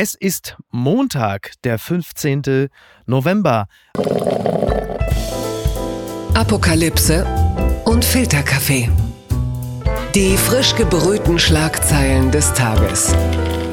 [0.00, 2.68] Es ist Montag, der 15.
[3.06, 3.66] November.
[6.34, 7.26] Apokalypse
[7.84, 8.88] und Filterkaffee.
[10.14, 13.12] Die frisch gebrühten Schlagzeilen des Tages.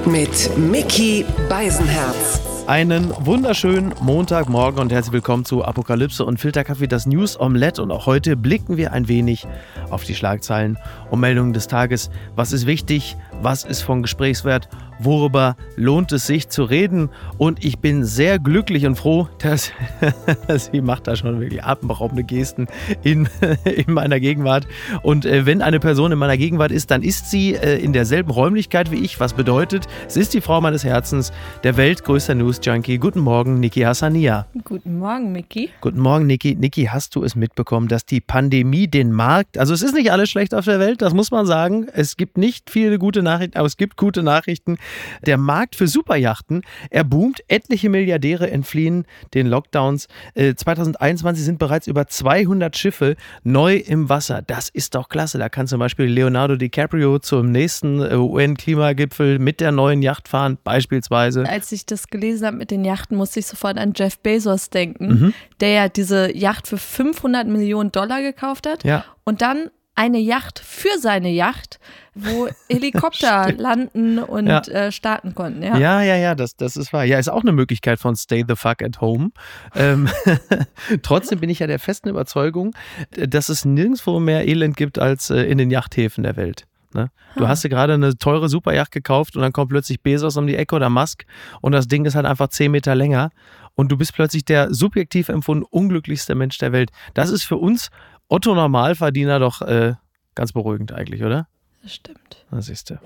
[0.07, 2.41] Mit Mickey Beisenherz.
[2.67, 7.83] Einen wunderschönen Montagmorgen und herzlich willkommen zu Apokalypse und Filterkaffee, das News Omelette.
[7.83, 9.45] Und auch heute blicken wir ein wenig
[9.91, 10.79] auf die Schlagzeilen
[11.11, 12.09] und Meldungen des Tages.
[12.35, 13.17] Was ist wichtig?
[13.41, 14.67] Was ist von Gesprächswert?
[14.99, 17.09] worüber lohnt es sich zu reden.
[17.37, 19.71] Und ich bin sehr glücklich und froh, dass
[20.71, 22.67] sie macht da schon wirklich atemberaubende Gesten
[23.03, 23.27] in,
[23.65, 24.67] in meiner Gegenwart.
[25.01, 28.31] Und äh, wenn eine Person in meiner Gegenwart ist, dann ist sie äh, in derselben
[28.31, 31.31] Räumlichkeit wie ich, was bedeutet, es ist die Frau meines Herzens,
[31.63, 32.97] der weltgrößte News-Junkie.
[32.97, 34.47] Guten Morgen, Niki Hassania.
[34.63, 35.69] Guten Morgen, Miki.
[35.81, 36.55] Guten Morgen, Niki.
[36.55, 40.29] Niki, hast du es mitbekommen, dass die Pandemie den Markt, also es ist nicht alles
[40.29, 41.87] schlecht auf der Welt, das muss man sagen.
[41.93, 44.77] Es gibt nicht viele gute Nachrichten, aber es gibt gute Nachrichten.
[45.25, 47.41] Der Markt für Superjachten, er boomt.
[47.47, 50.07] Etliche Milliardäre entfliehen den Lockdowns.
[50.35, 54.41] 2021 äh, sind bereits über 200 Schiffe neu im Wasser.
[54.41, 55.37] Das ist doch klasse.
[55.37, 60.57] Da kann zum Beispiel Leonardo DiCaprio zum nächsten äh, UN-Klimagipfel mit der neuen Yacht fahren,
[60.63, 61.47] beispielsweise.
[61.47, 65.07] Als ich das gelesen habe mit den Yachten, musste ich sofort an Jeff Bezos denken,
[65.07, 65.33] mhm.
[65.59, 68.83] der ja diese Yacht für 500 Millionen Dollar gekauft hat.
[68.83, 69.03] Ja.
[69.23, 71.79] Und dann eine Yacht für seine Yacht,
[72.13, 74.59] wo Helikopter landen und ja.
[74.61, 75.63] äh, starten konnten.
[75.63, 77.05] Ja, ja, ja, ja das, das ist wahr.
[77.05, 79.31] Ja, ist auch eine Möglichkeit von Stay the fuck at home.
[79.73, 80.09] Ähm,
[81.01, 82.75] trotzdem bin ich ja der festen Überzeugung,
[83.11, 86.67] dass es nirgendwo mehr Elend gibt als äh, in den Yachthäfen der Welt.
[86.95, 87.11] Ne?
[87.35, 90.55] Du hast dir gerade eine teure Superjacht gekauft und dann kommt plötzlich Bezos um die
[90.55, 91.25] Ecke oder Musk
[91.59, 93.31] und das Ding ist halt einfach 10 Meter länger
[93.75, 96.91] und du bist plötzlich der subjektiv empfunden unglücklichste Mensch der Welt.
[97.13, 97.89] Das ist für uns
[98.27, 99.93] Otto Normalverdiener doch äh,
[100.33, 101.47] ganz beruhigend eigentlich, oder?
[101.83, 102.45] Das stimmt.
[102.49, 102.99] Na, siehst du.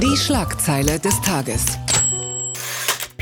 [0.00, 1.78] Die Schlagzeile des Tages.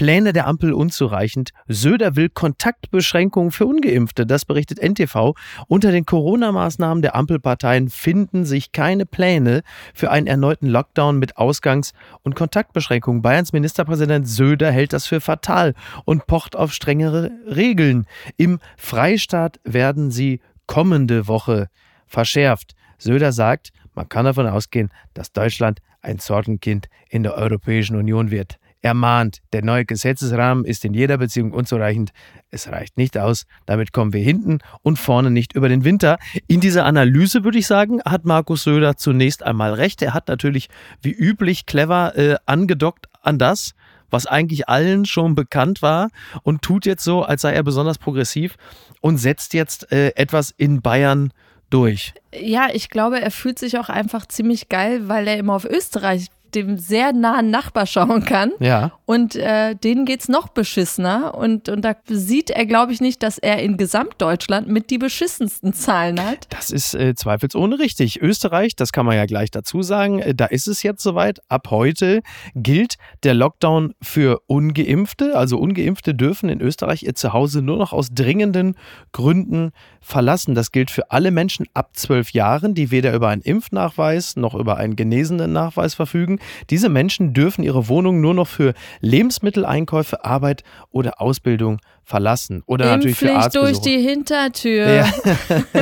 [0.00, 1.50] Pläne der Ampel unzureichend.
[1.68, 4.24] Söder will Kontaktbeschränkungen für Ungeimpfte.
[4.24, 5.34] Das berichtet NTV.
[5.66, 11.92] Unter den Corona-Maßnahmen der Ampelparteien finden sich keine Pläne für einen erneuten Lockdown mit Ausgangs-
[12.22, 13.20] und Kontaktbeschränkungen.
[13.20, 15.75] Bayerns Ministerpräsident Söder hält das für fatal
[16.06, 18.06] und pocht auf strengere Regeln.
[18.38, 21.69] Im Freistaat werden sie kommende Woche
[22.06, 22.76] verschärft.
[22.97, 28.56] Söder sagt, man kann davon ausgehen, dass Deutschland ein Sorgenkind in der Europäischen Union wird.
[28.81, 32.12] Er mahnt, der neue Gesetzesrahmen ist in jeder Beziehung unzureichend.
[32.53, 33.47] Es reicht nicht aus.
[33.66, 36.19] Damit kommen wir hinten und vorne nicht über den Winter.
[36.47, 40.00] In dieser Analyse würde ich sagen, hat Markus Söder zunächst einmal recht.
[40.02, 40.69] Er hat natürlich
[41.02, 43.75] wie üblich clever äh, angedockt an das,
[44.10, 46.09] was eigentlich allen schon bekannt war
[46.43, 48.56] und tut jetzt so, als sei er besonders progressiv
[49.00, 51.32] und setzt jetzt äh, etwas in Bayern
[51.71, 52.15] durch.
[52.34, 56.26] Ja, ich glaube, er fühlt sich auch einfach ziemlich geil, weil er immer auf Österreich
[56.55, 58.53] dem sehr nahen Nachbar schauen kann.
[58.59, 58.93] Ja.
[59.06, 61.34] Und äh, denen geht es noch beschissener.
[61.34, 65.72] Und, und da sieht er, glaube ich, nicht, dass er in Gesamtdeutschland mit die beschissensten
[65.72, 66.47] Zahlen hat.
[66.50, 68.21] Das ist äh, zweifelsohne richtig.
[68.21, 71.41] Österreich, das kann man ja gleich dazu sagen, äh, da ist es jetzt soweit.
[71.49, 72.22] Ab heute
[72.55, 75.37] gilt der Lockdown für Ungeimpfte.
[75.37, 78.77] Also Ungeimpfte dürfen in Österreich ihr Zuhause nur noch aus dringenden
[79.12, 80.55] Gründen verlassen.
[80.55, 84.77] Das gilt für alle Menschen ab zwölf Jahren, die weder über einen Impfnachweis noch über
[84.77, 86.38] einen genesenen Nachweis verfügen.
[86.70, 91.80] Diese Menschen dürfen ihre Wohnung nur noch für Lebensmitteleinkäufe, Arbeit oder Ausbildung
[92.10, 92.62] verlassen.
[92.66, 93.72] Oder natürlich für Arztbesuche.
[93.72, 94.91] durch die Hintertür.
[94.91, 95.12] Ja.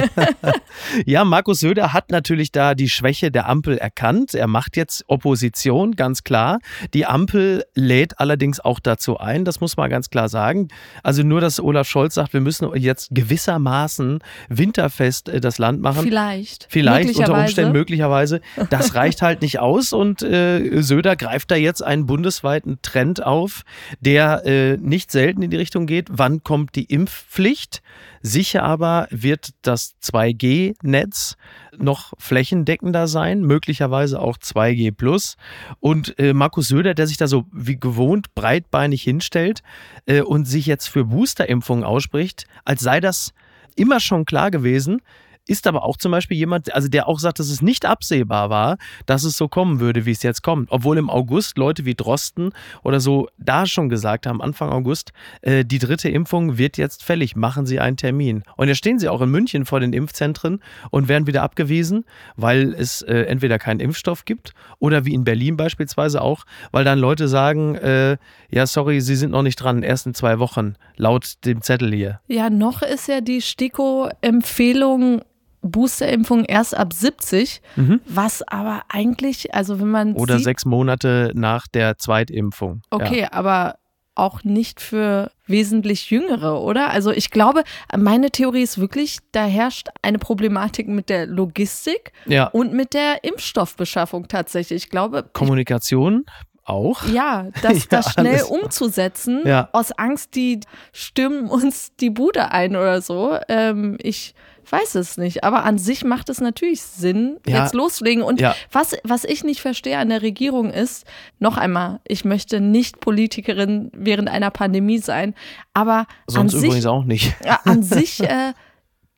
[1.06, 4.34] ja, Markus Söder hat natürlich da die Schwäche der Ampel erkannt.
[4.34, 6.58] Er macht jetzt Opposition, ganz klar.
[6.94, 10.68] Die Ampel lädt allerdings auch dazu ein, das muss man ganz klar sagen.
[11.02, 14.18] Also nur, dass Olaf Scholz sagt, wir müssen jetzt gewissermaßen
[14.50, 16.02] winterfest äh, das Land machen.
[16.02, 16.66] Vielleicht.
[16.68, 18.42] Vielleicht, unter Umständen möglicherweise.
[18.68, 23.62] Das reicht halt nicht aus und äh, Söder greift da jetzt einen bundesweiten Trend auf,
[24.00, 27.82] der äh, nicht selten in die Richtung geht, wann kommt die Impfpflicht.
[28.20, 31.36] Sicher aber wird das 2G-Netz
[31.76, 35.36] noch flächendeckender sein, möglicherweise auch 2G Plus.
[35.80, 39.62] Und äh, Markus Söder, der sich da so wie gewohnt breitbeinig hinstellt
[40.06, 43.32] äh, und sich jetzt für Boosterimpfungen ausspricht, als sei das
[43.76, 45.00] immer schon klar gewesen,
[45.48, 48.78] ist aber auch zum Beispiel jemand, also der auch sagt, dass es nicht absehbar war,
[49.06, 50.70] dass es so kommen würde, wie es jetzt kommt.
[50.70, 52.50] Obwohl im August Leute wie Drosten
[52.82, 55.12] oder so da schon gesagt haben, Anfang August,
[55.42, 58.42] äh, die dritte Impfung wird jetzt fällig, machen Sie einen Termin.
[58.56, 60.60] Und jetzt stehen sie auch in München vor den Impfzentren
[60.90, 62.04] und werden wieder abgewiesen,
[62.36, 66.98] weil es äh, entweder keinen Impfstoff gibt oder wie in Berlin beispielsweise auch, weil dann
[66.98, 68.16] Leute sagen, äh,
[68.50, 72.20] ja, sorry, Sie sind noch nicht dran, erst in zwei Wochen, laut dem Zettel hier.
[72.28, 75.22] Ja, noch ist ja die STIKO-Empfehlung
[75.70, 78.00] Boosterimpfung erst ab 70, mhm.
[78.06, 80.12] was aber eigentlich, also wenn man.
[80.14, 82.82] Oder sieht, sechs Monate nach der Zweitimpfung.
[82.90, 83.32] Okay, ja.
[83.32, 83.78] aber
[84.18, 86.90] auch nicht für wesentlich jüngere, oder?
[86.90, 87.62] Also ich glaube,
[87.96, 92.48] meine Theorie ist wirklich, da herrscht eine Problematik mit der Logistik ja.
[92.48, 94.84] und mit der Impfstoffbeschaffung tatsächlich.
[94.84, 95.30] Ich glaube.
[95.32, 96.24] Kommunikation
[96.68, 97.04] auch.
[97.04, 99.68] Ja, das, das ja, schnell umzusetzen, ja.
[99.72, 100.60] aus Angst, die
[100.92, 103.36] stürmen uns die Bude ein oder so.
[103.48, 104.34] Ähm, ich
[104.70, 107.62] weiß es nicht, aber an sich macht es natürlich Sinn, ja.
[107.62, 108.22] jetzt loslegen.
[108.22, 108.54] Und ja.
[108.70, 111.06] was, was ich nicht verstehe an der Regierung ist,
[111.38, 115.34] noch einmal, ich möchte nicht Politikerin während einer Pandemie sein,
[115.74, 117.34] aber Sonst an übrigens sich, auch nicht.
[117.64, 118.52] an sich äh,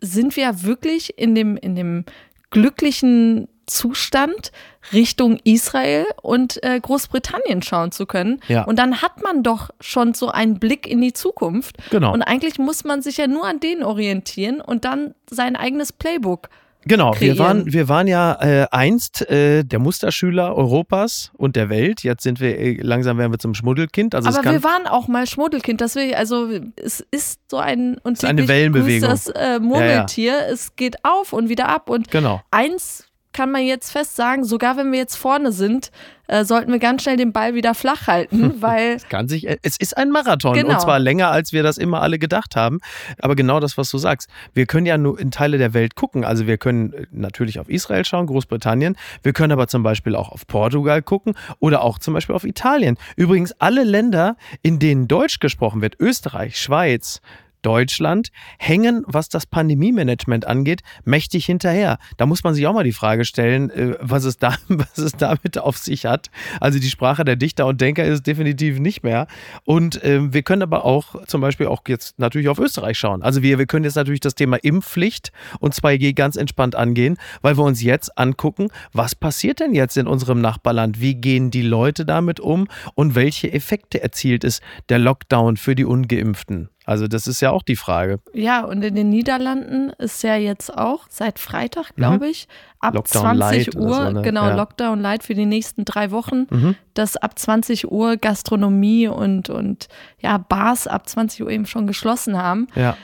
[0.01, 2.05] sind wir wirklich in dem, in dem
[2.51, 4.53] glücklichen Zustand,
[4.93, 8.41] Richtung Israel und äh, Großbritannien schauen zu können.
[8.49, 8.65] Ja.
[8.65, 11.77] Und dann hat man doch schon so einen Blick in die Zukunft.
[11.91, 12.13] Genau.
[12.13, 16.49] Und eigentlich muss man sich ja nur an denen orientieren und dann sein eigenes Playbook
[16.87, 17.37] Genau, kreieren.
[17.37, 22.03] wir waren, wir waren ja äh, einst äh, der Musterschüler Europas und der Welt.
[22.03, 24.15] Jetzt sind wir äh, langsam werden wir zum Schmuddelkind.
[24.15, 25.81] Also Aber wir waren auch mal Schmuddelkind.
[25.81, 29.11] Das will, also es ist so ein und ist eine Wellenbewegung.
[29.11, 30.33] das äh, Murmeltier.
[30.33, 30.47] Ja, ja.
[30.47, 32.41] Es geht auf und wieder ab und genau.
[32.51, 33.05] eins
[33.41, 35.91] kann man jetzt fest sagen, sogar wenn wir jetzt vorne sind,
[36.27, 38.97] äh, sollten wir ganz schnell den Ball wieder flach halten, weil.
[38.97, 40.75] es kann sich, es ist ein Marathon genau.
[40.75, 42.81] und zwar länger, als wir das immer alle gedacht haben.
[43.19, 44.29] Aber genau das, was du sagst.
[44.53, 46.23] Wir können ja nur in Teile der Welt gucken.
[46.23, 48.95] Also wir können äh, natürlich auf Israel schauen, Großbritannien.
[49.23, 52.99] Wir können aber zum Beispiel auch auf Portugal gucken oder auch zum Beispiel auf Italien.
[53.17, 57.23] Übrigens alle Länder, in denen Deutsch gesprochen wird, Österreich, Schweiz,
[57.63, 61.99] Deutschland hängen, was das Pandemie-Management angeht, mächtig hinterher.
[62.17, 65.13] Da muss man sich auch mal die Frage stellen, äh, was es, da, was es
[65.13, 66.31] damit auf sich hat.
[66.61, 69.27] Also die Sprache der Dichter und Denker ist definitiv nicht mehr.
[69.65, 73.23] Und äh, wir können aber auch zum Beispiel auch jetzt natürlich auf Österreich schauen.
[73.23, 77.57] Also wir, wir können jetzt natürlich das Thema Impfpflicht und 2G ganz entspannt angehen, weil
[77.57, 81.01] wir uns jetzt angucken, was passiert denn jetzt in unserem Nachbarland?
[81.01, 85.85] Wie gehen die Leute damit um und welche Effekte erzielt es der Lockdown für die
[85.85, 86.69] Ungeimpften?
[86.91, 88.19] Also das ist ja auch die Frage.
[88.33, 92.31] Ja, und in den Niederlanden ist ja jetzt auch seit Freitag, glaube mhm.
[92.33, 92.49] ich,
[92.81, 94.23] ab Lockdown 20 Uhr, so, ne?
[94.23, 94.57] genau, ja.
[94.57, 96.75] Lockdown Light für die nächsten drei Wochen, mhm.
[96.95, 99.87] dass ab 20 Uhr Gastronomie und, und
[100.19, 102.67] ja, Bars ab 20 Uhr eben schon geschlossen haben.
[102.75, 102.97] Ja.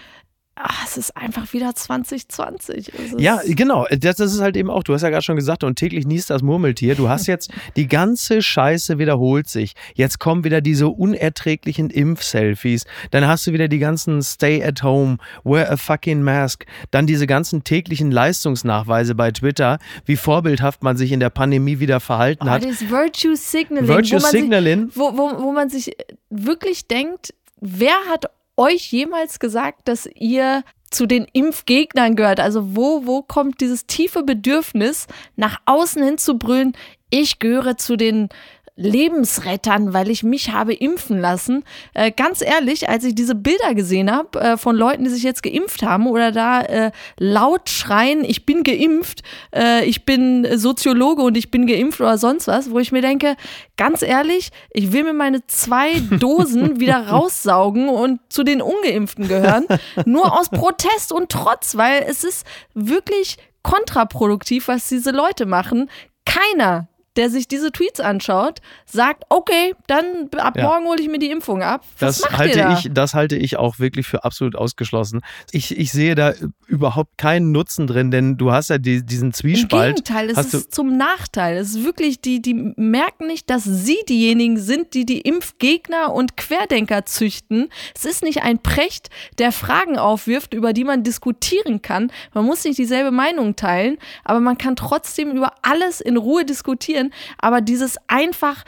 [0.59, 2.91] Ach, es ist einfach wieder 2020.
[3.19, 3.87] ja, genau.
[3.91, 6.31] Das, das, ist halt eben auch, du hast ja gerade schon gesagt, und täglich niest
[6.31, 6.95] das Murmeltier.
[6.95, 9.75] Du hast jetzt, die ganze Scheiße wiederholt sich.
[9.95, 12.87] Jetzt kommen wieder diese unerträglichen Impf-Selfies.
[13.11, 16.65] Dann hast du wieder die ganzen Stay at home, wear a fucking mask.
[16.91, 22.01] Dann diese ganzen täglichen Leistungsnachweise bei Twitter, wie vorbildhaft man sich in der Pandemie wieder
[22.01, 22.65] verhalten oh, hat.
[22.65, 23.89] Das Virtue Signaling.
[23.89, 24.87] Virtue wo Signaling.
[24.87, 25.95] Sich, wo, wo, wo man sich
[26.31, 32.41] wirklich denkt, wer hat euch jemals gesagt, dass ihr zu den Impfgegnern gehört?
[32.41, 35.07] Also wo, wo kommt dieses tiefe Bedürfnis,
[35.37, 36.73] nach außen hin zu brüllen,
[37.11, 38.29] ich gehöre zu den
[38.77, 41.65] Lebensrettern, weil ich mich habe impfen lassen.
[41.95, 45.43] Äh, ganz ehrlich, als ich diese Bilder gesehen habe äh, von Leuten, die sich jetzt
[45.43, 49.23] geimpft haben oder da äh, laut schreien, ich bin geimpft,
[49.55, 53.37] äh, ich bin Soziologe und ich bin geimpft oder sonst was, wo ich mir denke,
[53.79, 59.67] ganz ehrlich, ich will mir meine zwei Dosen wieder raussaugen und zu den Ungeimpften gehören,
[60.05, 65.91] nur aus Protest und Trotz, weil es ist wirklich kontraproduktiv, was diese Leute machen.
[66.25, 70.65] Keiner der sich diese Tweets anschaut, sagt, okay, dann ab ja.
[70.65, 71.85] morgen hole ich mir die Impfung ab.
[71.99, 72.79] Was das macht halte ihr da?
[72.79, 75.23] ich, das halte ich auch wirklich für absolut ausgeschlossen.
[75.51, 76.35] Ich, ich sehe da
[76.67, 79.99] überhaupt keinen Nutzen drin, denn du hast ja die, diesen Zwiespalt.
[79.99, 81.57] Im Gegenteil, es ist zum Nachteil.
[81.57, 86.37] Es ist wirklich, die, die merken nicht, dass sie diejenigen sind, die die Impfgegner und
[86.37, 87.69] Querdenker züchten.
[87.95, 92.11] Es ist nicht ein Precht, der Fragen aufwirft, über die man diskutieren kann.
[92.35, 97.06] Man muss nicht dieselbe Meinung teilen, aber man kann trotzdem über alles in Ruhe diskutieren.
[97.39, 98.65] Aber dieses einfach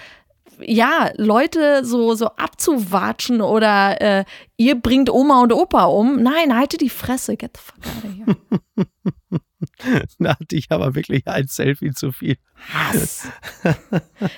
[0.61, 4.25] ja, Leute so, so abzuwatschen oder äh,
[4.57, 6.23] ihr bringt Oma und Opa um.
[6.23, 8.87] Nein, halte die Fresse, get the fuck out of
[9.27, 9.41] here.
[10.19, 12.39] da hatte ich aber wirklich ein Selfie zu viel.
[12.73, 13.29] Hass.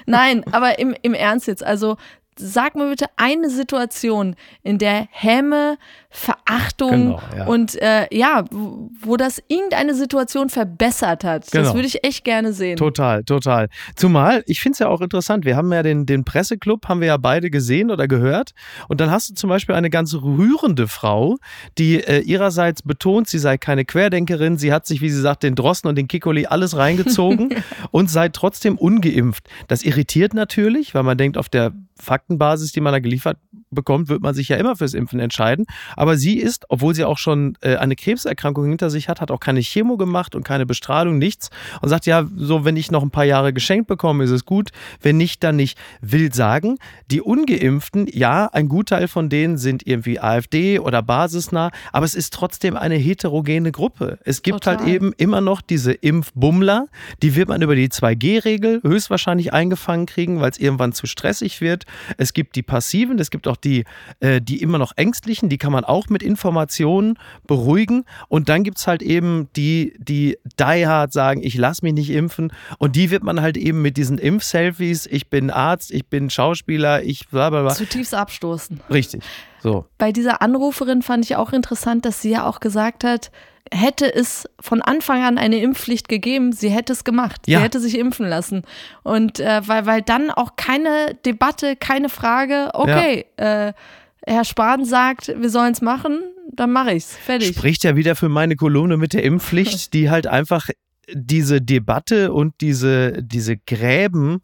[0.06, 1.96] Nein, aber im, im Ernst jetzt, also
[2.36, 5.78] sag mir bitte eine Situation, in der Häme,
[6.12, 7.46] Verachtung genau, ja.
[7.46, 11.48] und äh, ja, wo das irgendeine Situation verbessert hat.
[11.52, 11.64] Genau.
[11.64, 12.76] Das würde ich echt gerne sehen.
[12.76, 13.68] Total, total.
[13.94, 17.06] Zumal, ich finde es ja auch interessant, wir haben ja den, den Presseclub, haben wir
[17.06, 18.54] ja beide gesehen oder gehört.
[18.88, 21.36] Und dann hast du zum Beispiel eine ganz rührende Frau,
[21.78, 25.54] die äh, ihrerseits betont, sie sei keine Querdenkerin, sie hat sich, wie sie sagt, den
[25.54, 27.54] Drossen und den Kikoli alles reingezogen
[27.92, 29.48] und sei trotzdem ungeimpft.
[29.68, 33.38] Das irritiert natürlich, weil man denkt, auf der Faktenbasis, die man da geliefert
[33.70, 35.66] bekommt, wird man sich ja immer fürs Impfen entscheiden.
[35.96, 39.40] Aber sie ist, obwohl sie auch schon äh, eine Krebserkrankung hinter sich hat, hat auch
[39.40, 41.50] keine Chemo gemacht und keine Bestrahlung, nichts.
[41.80, 44.70] Und sagt, ja, so, wenn ich noch ein paar Jahre geschenkt bekomme, ist es gut.
[45.00, 45.78] Wenn nicht, dann nicht.
[46.00, 46.78] Will sagen,
[47.10, 52.32] die Ungeimpften, ja, ein Gutteil von denen sind irgendwie AfD oder basisnah, aber es ist
[52.32, 54.18] trotzdem eine heterogene Gruppe.
[54.24, 54.92] Es gibt halt Total.
[54.92, 56.86] halt eben immer noch diese Impfbummler,
[57.22, 61.84] die wird man über die 2G-Regel höchstwahrscheinlich eingefangen kriegen, weil es irgendwann zu stressig wird.
[62.16, 63.84] Es gibt die Passiven, es gibt auch die,
[64.20, 68.04] äh, die immer noch Ängstlichen, die kann man auch mit Informationen beruhigen.
[68.28, 72.10] Und dann gibt es halt eben die, die die hard sagen, ich lasse mich nicht
[72.10, 72.52] impfen.
[72.78, 77.02] Und die wird man halt eben mit diesen Impf-Selfies, ich bin Arzt, ich bin Schauspieler,
[77.02, 77.74] ich bla bla bla.
[77.74, 78.80] Zutiefst abstoßen.
[78.90, 79.22] Richtig.
[79.62, 79.86] So.
[79.98, 83.30] Bei dieser Anruferin fand ich auch interessant, dass sie ja auch gesagt hat,
[83.72, 87.42] hätte es von Anfang an eine Impfpflicht gegeben, sie hätte es gemacht.
[87.46, 87.58] Ja.
[87.58, 88.62] Sie hätte sich impfen lassen.
[89.02, 93.68] Und äh, weil, weil dann auch keine Debatte, keine Frage, okay, ja.
[93.68, 93.72] äh,
[94.26, 96.20] Herr Spahn sagt, wir sollen es machen,
[96.52, 97.16] dann mache ich es.
[97.16, 97.56] Fertig.
[97.56, 100.68] Spricht ja wieder für meine Kolumne mit der Impfpflicht, die halt einfach
[101.12, 104.42] diese Debatte und diese, diese Gräben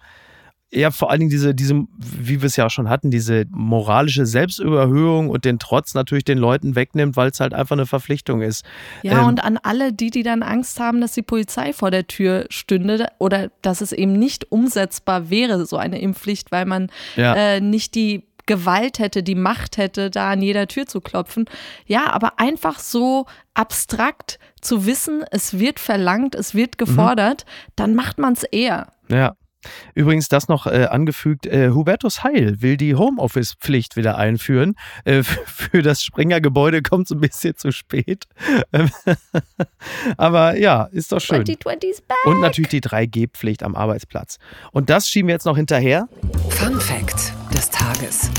[0.77, 4.27] ja, vor allen Dingen diese, diese, wie wir es ja auch schon hatten, diese moralische
[4.27, 8.65] Selbstüberhöhung und den Trotz natürlich den Leuten wegnimmt, weil es halt einfach eine Verpflichtung ist.
[9.03, 12.07] Ja, ähm, und an alle, die, die dann Angst haben, dass die Polizei vor der
[12.07, 17.35] Tür stünde oder dass es eben nicht umsetzbar wäre, so eine Impfpflicht, weil man ja.
[17.35, 21.47] äh, nicht die Gewalt hätte, die Macht hätte, da an jeder Tür zu klopfen.
[21.87, 26.85] Ja, aber einfach so abstrakt zu wissen, es wird verlangt, es wird mhm.
[26.85, 27.73] gefordert, mhm.
[27.77, 28.89] dann macht man es eher.
[29.09, 29.35] Ja.
[29.95, 34.75] Übrigens, das noch äh, angefügt, äh, Hubertus Heil will die Homeoffice-Pflicht wieder einführen.
[35.05, 38.25] Äh, für das Springer-Gebäude kommt es ein bisschen zu spät.
[40.17, 41.45] Aber ja, ist doch schön.
[41.45, 42.17] 2020's back.
[42.25, 44.39] Und natürlich die 3G-Pflicht am Arbeitsplatz.
[44.73, 46.09] Und das schieben wir jetzt noch hinterher.
[46.51, 48.31] Fun Fact des Tages.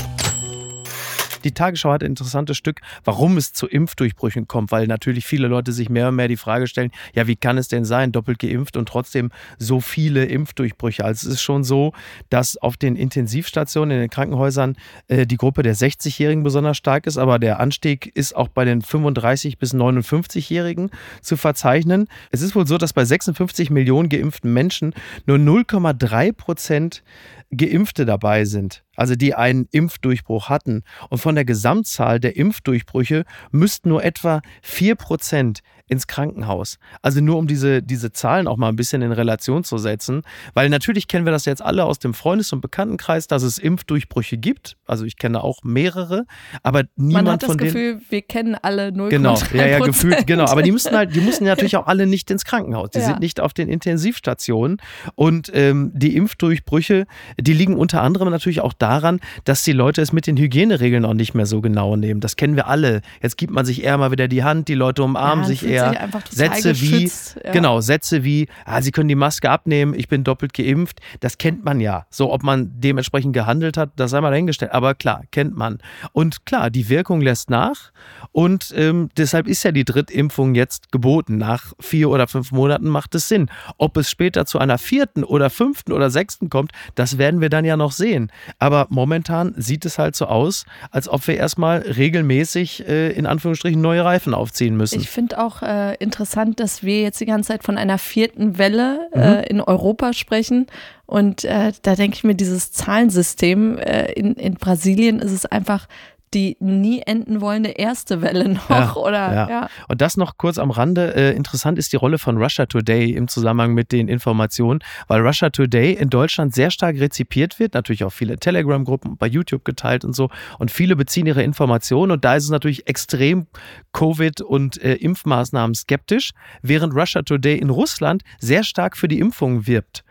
[1.44, 5.72] Die Tagesschau hat ein interessantes Stück, warum es zu Impfdurchbrüchen kommt, weil natürlich viele Leute
[5.72, 8.76] sich mehr und mehr die Frage stellen, ja, wie kann es denn sein, doppelt geimpft
[8.76, 11.04] und trotzdem so viele Impfdurchbrüche?
[11.04, 11.92] Also es ist schon so,
[12.30, 14.76] dass auf den Intensivstationen, in den Krankenhäusern
[15.08, 18.82] äh, die Gruppe der 60-Jährigen besonders stark ist, aber der Anstieg ist auch bei den
[18.82, 20.90] 35 bis 59-Jährigen
[21.20, 22.08] zu verzeichnen.
[22.30, 24.94] Es ist wohl so, dass bei 56 Millionen geimpften Menschen
[25.26, 27.02] nur 0,3 Prozent
[27.50, 30.82] Geimpfte dabei sind, also die einen Impfdurchbruch hatten.
[31.08, 36.78] Und von der Gesamtzahl der Impfdurchbrüche müssten nur etwa 4 Prozent ins Krankenhaus.
[37.02, 40.22] Also nur um diese, diese Zahlen auch mal ein bisschen in Relation zu setzen,
[40.54, 44.38] weil natürlich kennen wir das jetzt alle aus dem Freundes- und Bekanntenkreis, dass es Impfdurchbrüche
[44.38, 44.76] gibt.
[44.86, 46.24] Also ich kenne auch mehrere,
[46.62, 50.44] aber niemand Man hat das Gefühl, wir kennen alle 0,3 Genau, ja, ja, gefühlt, genau.
[50.44, 52.90] Aber die müssen halt, die müssen natürlich auch alle nicht ins Krankenhaus.
[52.90, 53.06] Die ja.
[53.06, 54.78] sind nicht auf den Intensivstationen.
[55.14, 57.06] Und ähm, die Impfdurchbrüche,
[57.40, 61.14] die liegen unter anderem natürlich auch daran, dass die Leute es mit den Hygieneregeln auch
[61.14, 62.20] nicht mehr so genau nehmen.
[62.20, 63.02] Das kennen wir alle.
[63.22, 65.77] Jetzt gibt man sich eher mal wieder die Hand, die Leute umarmen ja, sich eher
[65.78, 67.10] eher Sätze wie,
[67.44, 67.52] ja.
[67.52, 71.00] genau, Sätze wie, ah, Sie können die Maske abnehmen, ich bin doppelt geimpft.
[71.20, 72.06] Das kennt man ja.
[72.10, 74.72] So, ob man dementsprechend gehandelt hat, das sei mal dahingestellt.
[74.72, 75.78] Aber klar, kennt man.
[76.12, 77.92] Und klar, die Wirkung lässt nach.
[78.32, 81.38] Und ähm, deshalb ist ja die Drittimpfung jetzt geboten.
[81.38, 83.50] Nach vier oder fünf Monaten macht es Sinn.
[83.76, 87.64] Ob es später zu einer vierten oder fünften oder sechsten kommt, das werden wir dann
[87.64, 88.30] ja noch sehen.
[88.58, 93.80] Aber momentan sieht es halt so aus, als ob wir erstmal regelmäßig äh, in Anführungsstrichen
[93.80, 95.00] neue Reifen aufziehen müssen.
[95.00, 99.10] Ich finde auch äh, interessant, dass wir jetzt die ganze Zeit von einer vierten Welle
[99.12, 99.44] äh, mhm.
[99.44, 100.66] in Europa sprechen.
[101.06, 105.86] Und äh, da denke ich mir, dieses Zahlensystem äh, in, in Brasilien ist es einfach
[106.34, 109.34] die nie enden wollende erste Welle noch, ja, oder?
[109.34, 109.48] Ja.
[109.48, 109.68] ja.
[109.88, 111.14] Und das noch kurz am Rande.
[111.14, 115.50] Äh, interessant ist die Rolle von Russia Today im Zusammenhang mit den Informationen, weil Russia
[115.50, 120.14] Today in Deutschland sehr stark rezipiert wird, natürlich auch viele Telegram-Gruppen bei YouTube geteilt und
[120.14, 120.30] so.
[120.58, 123.46] Und viele beziehen ihre Informationen und da ist es natürlich extrem
[123.92, 126.30] Covid- und äh, Impfmaßnahmen skeptisch,
[126.62, 130.04] während Russia Today in Russland sehr stark für die Impfungen wirbt.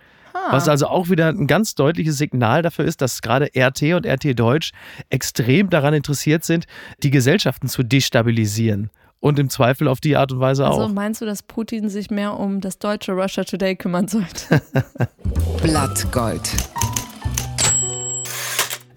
[0.52, 4.38] Was also auch wieder ein ganz deutliches Signal dafür ist, dass gerade RT und RT
[4.40, 4.72] Deutsch
[5.10, 6.66] extrem daran interessiert sind,
[7.04, 8.90] die Gesellschaften zu destabilisieren.
[9.20, 10.84] Und im Zweifel auf die Art und Weise also auch.
[10.84, 14.62] Also meinst du, dass Putin sich mehr um das deutsche Russia Today kümmern sollte?
[15.64, 16.52] Blattgold.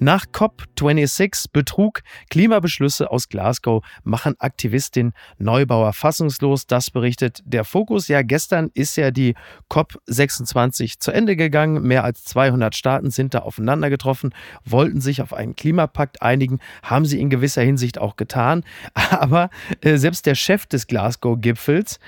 [0.02, 6.66] Nach COP26 Betrug, Klimabeschlüsse aus Glasgow machen Aktivistin Neubauer fassungslos.
[6.66, 8.09] Das berichtet der Fokus.
[8.09, 9.35] Ja, gestern ist ja die
[9.71, 11.83] COP26 zu Ende gegangen.
[11.83, 17.04] Mehr als 200 Staaten sind da aufeinander getroffen, wollten sich auf einen Klimapakt einigen, haben
[17.04, 18.64] sie in gewisser Hinsicht auch getan.
[19.11, 19.50] Aber
[19.83, 22.00] äh, selbst der Chef des Glasgow-Gipfels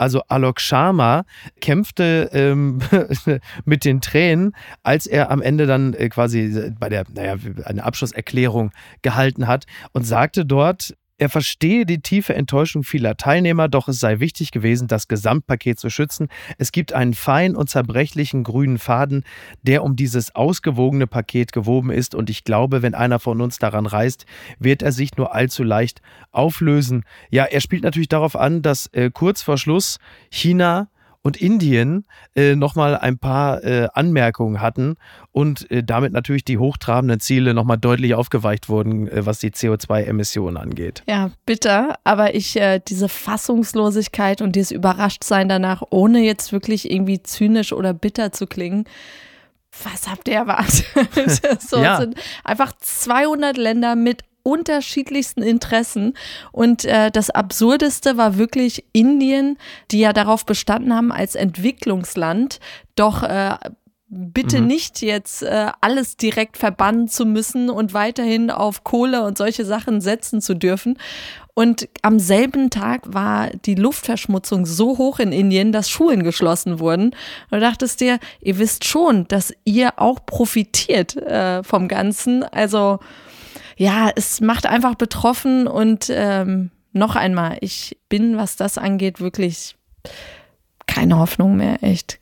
[0.00, 1.24] also Alok Sharma,
[1.60, 2.80] kämpfte ähm,
[3.64, 8.72] mit den Tränen, als er am Ende dann äh, quasi bei der, naja, eine Abschlusserklärung
[9.02, 14.20] gehalten hat und sagte dort, er verstehe die tiefe Enttäuschung vieler Teilnehmer, doch es sei
[14.20, 16.28] wichtig gewesen, das Gesamtpaket zu schützen.
[16.56, 19.24] Es gibt einen feinen und zerbrechlichen grünen Faden,
[19.62, 23.84] der um dieses ausgewogene Paket gewoben ist und ich glaube, wenn einer von uns daran
[23.84, 24.24] reißt,
[24.58, 26.00] wird er sich nur allzu leicht
[26.32, 27.04] auflösen.
[27.30, 29.98] Ja, er spielt natürlich darauf an, dass äh, kurz vor Schluss
[30.30, 30.88] China
[31.22, 34.96] und Indien äh, nochmal ein paar äh, Anmerkungen hatten
[35.32, 40.56] und äh, damit natürlich die hochtrabenden Ziele nochmal deutlich aufgeweicht wurden, äh, was die CO2-Emissionen
[40.56, 41.02] angeht.
[41.08, 47.22] Ja, bitter, aber ich, äh, diese Fassungslosigkeit und dieses Überraschtsein danach, ohne jetzt wirklich irgendwie
[47.22, 48.84] zynisch oder bitter zu klingen,
[49.84, 50.84] was habt ihr erwartet?
[51.60, 51.98] so ja.
[51.98, 56.14] sind einfach 200 Länder mit unterschiedlichsten Interessen.
[56.52, 59.58] Und äh, das Absurdeste war wirklich Indien,
[59.90, 62.60] die ja darauf bestanden haben, als Entwicklungsland
[62.94, 63.56] doch äh,
[64.10, 64.66] bitte mhm.
[64.66, 70.00] nicht jetzt äh, alles direkt verbannen zu müssen und weiterhin auf Kohle und solche Sachen
[70.00, 70.98] setzen zu dürfen.
[71.54, 77.10] Und am selben Tag war die Luftverschmutzung so hoch in Indien, dass Schulen geschlossen wurden.
[77.50, 82.42] Und du dachtest dir, ihr wisst schon, dass ihr auch profitiert äh, vom Ganzen.
[82.44, 82.98] Also
[83.80, 89.74] ja, es macht einfach betroffen und ähm, noch einmal, ich bin, was das angeht, wirklich
[90.90, 92.18] keine Hoffnung mehr, echt.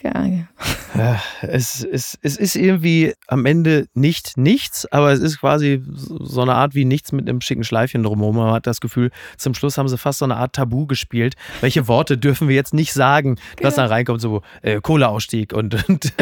[0.94, 6.42] Ja, es, es, es ist irgendwie am Ende nicht nichts, aber es ist quasi so
[6.42, 8.36] eine Art wie nichts mit einem schicken Schleifchen drumherum.
[8.36, 11.34] Man hat das Gefühl, zum Schluss haben sie fast so eine Art Tabu gespielt.
[11.62, 13.88] Welche Worte dürfen wir jetzt nicht sagen, was genau.
[13.88, 14.20] da reinkommt?
[14.20, 16.12] So äh, Kohleausstieg und, und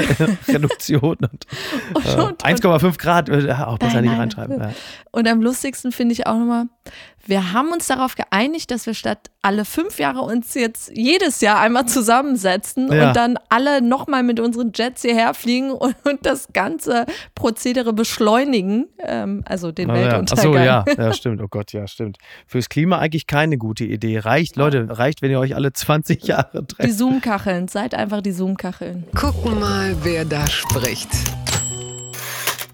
[0.47, 1.47] Reduktion und,
[2.05, 4.21] äh, 1,5 Grad, äh, auch besser nein, nicht nein.
[4.21, 4.61] reinschreiben.
[4.61, 4.73] Ja.
[5.11, 6.67] Und am lustigsten finde ich auch nochmal,
[7.29, 11.61] wir haben uns darauf geeinigt, dass wir statt alle fünf Jahre uns jetzt jedes Jahr
[11.61, 13.09] einmal zusammensetzen ja.
[13.09, 18.87] und dann alle nochmal mit unseren Jets hierher fliegen und, und das ganze Prozedere beschleunigen,
[18.99, 20.65] ähm, also den ah, Weltuntergang.
[20.65, 20.85] Ja.
[20.85, 21.41] Ach so, ja, ja, stimmt.
[21.41, 22.19] Oh Gott, ja, stimmt.
[22.47, 24.19] Fürs Klima eigentlich keine gute Idee.
[24.19, 26.89] Reicht, Leute, reicht, wenn ihr euch alle 20 Jahre trefft.
[26.89, 29.05] Die Zoom-Kacheln, seid einfach die Zoom-Kacheln.
[29.15, 31.11] Gucken mal, wer da spricht.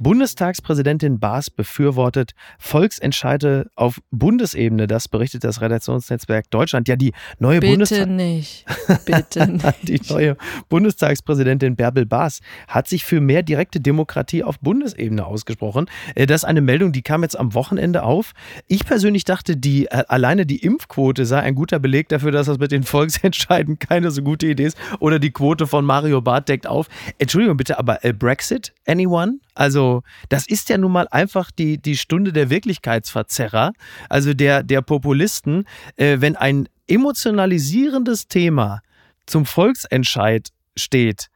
[0.02, 4.88] Bundestagspräsidentin Baas befürwortet Volksentscheide auf Bundesebene.
[4.88, 6.88] Das berichtet das Redaktionsnetzwerk Deutschland.
[6.88, 8.64] Ja, die neue Bitte Bundestag nicht.
[9.04, 9.88] Bitte nicht.
[9.88, 10.36] die neue
[10.68, 15.86] Bundestagspräsidentin Bärbel Baas hat sich für mehr direkte Demokratie auf Bundesebene ausgesprochen.
[16.16, 18.32] Äh, das ist eine Meldung, die kam jetzt am Wochenende auf.
[18.66, 22.58] Ich persönlich dachte, die äh, alleine die Impfquote sei ein guter Beleg dafür, dass das
[22.58, 24.76] mit den Volksentscheiden keine so gute Idee ist.
[24.98, 26.88] Oder die Quote von Mario Barth deckt auf.
[27.18, 28.74] Entschuldigung bitte, aber äh, Brexit?
[28.84, 29.38] Anyone?
[29.54, 33.72] Also, das ist ja nun mal einfach die, die Stunde der Wirklichkeitsverzerrer,
[34.08, 35.66] also der, der Populisten.
[35.96, 38.80] Äh, wenn ein emotionalisierendes Thema
[39.26, 41.28] zum Volksentscheid steht,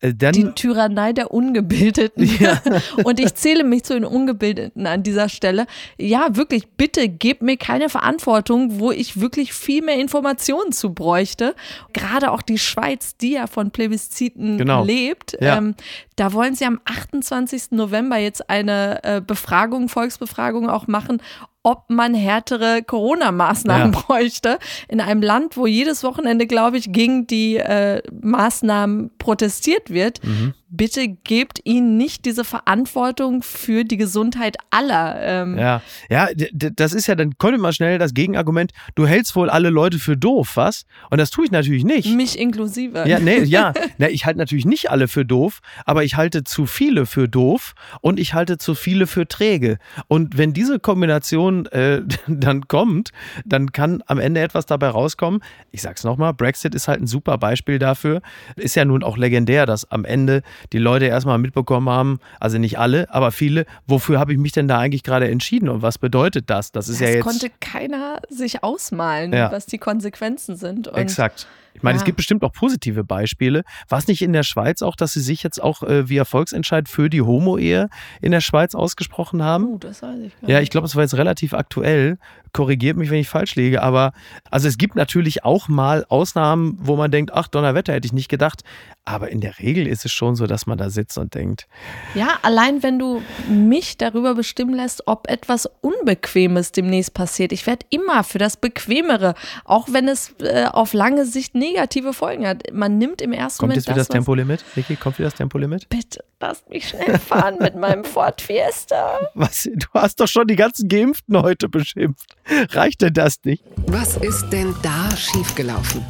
[0.00, 2.26] dann, die Tyrannei der Ungebildeten.
[2.38, 2.60] Ja.
[3.04, 5.66] Und ich zähle mich zu den Ungebildeten an dieser Stelle.
[5.96, 11.54] Ja, wirklich, bitte gebt mir keine Verantwortung, wo ich wirklich viel mehr Informationen zu bräuchte.
[11.94, 14.84] Gerade auch die Schweiz, die ja von Plebisziten genau.
[14.84, 15.36] lebt.
[15.40, 15.56] Ja.
[15.56, 15.76] Ähm,
[16.16, 17.70] da wollen sie am 28.
[17.70, 21.22] November jetzt eine äh, Befragung, Volksbefragung auch machen,
[21.66, 24.00] ob man härtere Corona-Maßnahmen ja.
[24.00, 24.60] bräuchte.
[24.86, 30.24] In einem Land, wo jedes Wochenende, glaube ich, gegen die äh, Maßnahmen protestiert wird.
[30.24, 35.16] Mhm bitte gebt ihnen nicht diese Verantwortung für die Gesundheit aller.
[35.20, 35.58] Ähm.
[35.58, 39.70] Ja, ja, das ist ja, dann kommt immer schnell das Gegenargument, du hältst wohl alle
[39.70, 40.86] Leute für doof, was?
[41.10, 42.14] Und das tue ich natürlich nicht.
[42.14, 43.08] Mich inklusive.
[43.08, 43.72] Ja, nee, ja.
[43.98, 47.74] nee, ich halte natürlich nicht alle für doof, aber ich halte zu viele für doof
[48.00, 49.78] und ich halte zu viele für träge.
[50.08, 53.10] Und wenn diese Kombination äh, dann kommt,
[53.44, 55.42] dann kann am Ende etwas dabei rauskommen.
[55.70, 58.20] Ich sag's nochmal, Brexit ist halt ein super Beispiel dafür.
[58.56, 62.78] Ist ja nun auch legendär, dass am Ende die Leute erstmal mitbekommen haben, also nicht
[62.78, 66.50] alle, aber viele, wofür habe ich mich denn da eigentlich gerade entschieden und was bedeutet
[66.50, 66.72] das?
[66.72, 67.24] Das ist das ja jetzt.
[67.24, 69.50] konnte keiner sich ausmalen, ja.
[69.52, 70.88] was die Konsequenzen sind.
[70.88, 71.46] Und Exakt.
[71.76, 72.00] Ich meine, ja.
[72.00, 73.62] es gibt bestimmt auch positive Beispiele.
[73.88, 76.88] War es nicht in der Schweiz auch, dass sie sich jetzt auch äh, via Volksentscheid
[76.88, 77.88] für die Homo-Ehe
[78.22, 79.74] in der Schweiz ausgesprochen haben?
[79.74, 82.18] Oh, das weiß ich gar Ja, ich glaube, es war jetzt relativ aktuell.
[82.52, 83.82] Korrigiert mich, wenn ich falsch liege.
[83.82, 84.12] Aber
[84.50, 88.28] also es gibt natürlich auch mal Ausnahmen, wo man denkt, ach, Donnerwetter hätte ich nicht
[88.28, 88.62] gedacht.
[89.04, 91.68] Aber in der Regel ist es schon so, dass man da sitzt und denkt.
[92.14, 97.52] Ja, allein wenn du mich darüber bestimmen lässt, ob etwas Unbequemes demnächst passiert.
[97.52, 99.34] Ich werde immer für das Bequemere,
[99.64, 102.64] auch wenn es äh, auf lange Sicht negative Folgen hat.
[102.72, 103.86] Man nimmt im ersten Kommt Moment.
[103.86, 104.64] Kommt jetzt wieder das, Tempolimit?
[104.74, 105.88] Vicky, kommt wieder das Tempolimit?
[105.88, 109.18] Bitte, lasst mich schnell fahren mit meinem Ford Fiesta.
[109.34, 109.68] Was?
[109.72, 112.36] Du hast doch schon die ganzen Geimpften heute beschimpft.
[112.70, 113.64] Reicht denn das nicht?
[113.86, 116.04] Was ist denn da schiefgelaufen?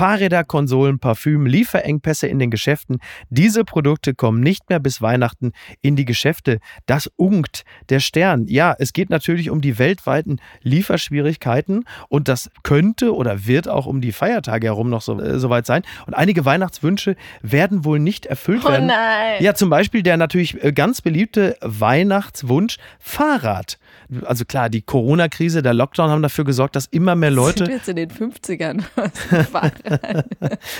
[0.00, 3.00] Fahrräder, Konsolen, Parfüm, Lieferengpässe in den Geschäften.
[3.28, 6.58] Diese Produkte kommen nicht mehr bis Weihnachten in die Geschäfte.
[6.86, 8.46] Das ungt der Stern.
[8.46, 14.00] Ja, es geht natürlich um die weltweiten Lieferschwierigkeiten und das könnte oder wird auch um
[14.00, 15.82] die Feiertage herum noch so, äh, soweit sein.
[16.06, 18.86] Und einige Weihnachtswünsche werden wohl nicht erfüllt Oh werden.
[18.86, 19.42] nein.
[19.42, 23.78] Ja, zum Beispiel der natürlich äh, ganz beliebte Weihnachtswunsch Fahrrad.
[24.24, 27.74] Also klar, die Corona-Krise, der Lockdown haben dafür gesorgt, dass immer mehr Sind Leute wir
[27.74, 28.82] jetzt in den 50ern?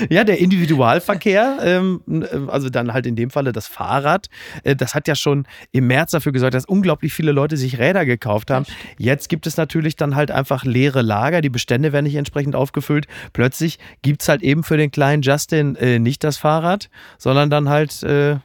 [0.09, 2.01] Ja, der Individualverkehr, ähm,
[2.49, 4.29] also dann halt in dem Falle das Fahrrad,
[4.65, 8.05] äh, das hat ja schon im März dafür gesorgt, dass unglaublich viele Leute sich Räder
[8.05, 8.67] gekauft haben.
[8.99, 13.07] Jetzt gibt es natürlich dann halt einfach leere Lager, die Bestände werden nicht entsprechend aufgefüllt.
[13.33, 17.69] Plötzlich gibt es halt eben für den kleinen Justin äh, nicht das Fahrrad, sondern dann
[17.69, 18.37] halt, äh,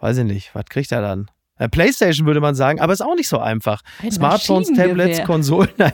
[0.00, 1.28] weiß ich nicht, was kriegt er dann?
[1.58, 3.82] Äh, Playstation würde man sagen, aber ist auch nicht so einfach.
[4.02, 4.72] Ein Smartphones.
[4.74, 5.92] Tablets, Konsolen, nein,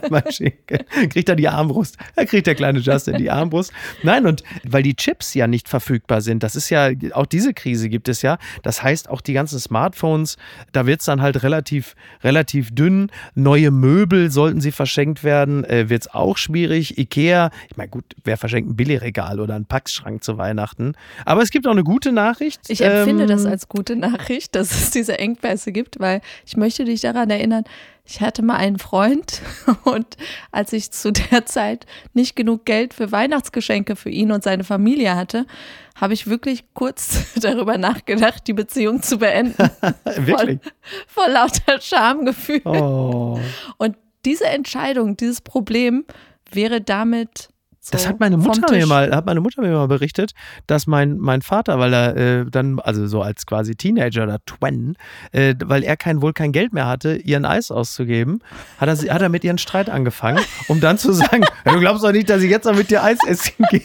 [1.11, 1.97] kriegt er die Armbrust.
[2.17, 3.73] Da kriegt der kleine Justin die Armbrust.
[4.03, 7.89] Nein, und weil die Chips ja nicht verfügbar sind, das ist ja, auch diese Krise
[7.89, 8.39] gibt es ja.
[8.63, 10.37] Das heißt, auch die ganzen Smartphones,
[10.73, 11.95] da wird es dann halt relativ,
[12.25, 13.11] relativ dünn.
[13.35, 16.99] Neue Möbel sollten sie verschenkt werden, äh, wird es auch schwierig.
[16.99, 20.95] Ikea, ich meine, gut, wer verschenkt ein Billigregal oder einen Packschrank zu Weihnachten?
[21.25, 22.63] Aber es gibt auch eine gute Nachricht.
[22.69, 26.85] Ich empfinde Ähm, das als gute Nachricht, dass es diese Engpässe gibt, weil ich möchte
[26.85, 27.65] dich daran erinnern,
[28.05, 29.41] ich hatte mal einen Freund
[29.85, 30.17] und
[30.51, 35.15] als ich zu der Zeit nicht genug Geld für Weihnachtsgeschenke für ihn und seine Familie
[35.15, 35.47] hatte,
[35.95, 39.55] habe ich wirklich kurz darüber nachgedacht, die Beziehung zu beenden.
[40.05, 40.59] Wirklich?
[41.07, 42.63] Vor lauter Schamgefühl.
[42.65, 43.39] Oh.
[43.79, 46.05] Und diese Entscheidung, dieses Problem
[46.51, 47.52] wäre damit
[47.85, 50.35] so Das hat meine Mutter mir mal, hat meine Mutter mir mal berichtet,
[50.69, 54.97] dass mein, mein Vater, weil er äh, dann, also so als quasi Teenager oder Twen,
[55.33, 58.39] äh, weil er kein, wohl kein Geld mehr hatte, ihren Eis auszugeben,
[58.79, 62.05] hat er, hat er mit ihren Streit angefangen, um dann zu sagen, "Ja, du glaubst
[62.05, 63.83] doch nicht, dass ich jetzt noch mit dir Eis essen gehe.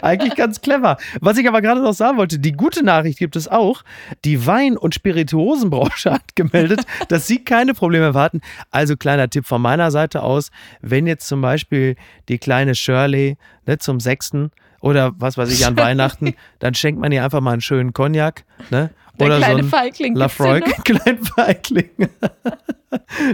[0.00, 0.96] Eigentlich ganz clever.
[1.20, 3.82] Was ich aber gerade noch sagen wollte, die gute Nachricht gibt es auch.
[4.24, 8.40] Die Wein- und Spirituosenbranche hat gemeldet, dass sie keine Probleme erwarten.
[8.70, 10.50] Also kleiner Tipp von meiner Seite aus,
[10.82, 11.96] wenn jetzt zum Beispiel
[12.28, 17.10] die kleine Shirley ne, zum Sechsten oder was weiß ich an Weihnachten, dann schenkt man
[17.10, 18.44] ihr einfach mal einen schönen Cognac.
[18.70, 18.90] Ne?
[19.18, 20.14] Der oder kleine so ein Feigling.
[20.14, 21.88] Lafroy, kleinen Feigling.